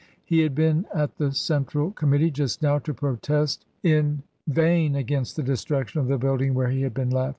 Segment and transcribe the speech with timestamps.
[0.25, 5.43] He had been r the Central Committee just now to protest in vi.' against the
[5.43, 7.29] destruction of the building where had been left.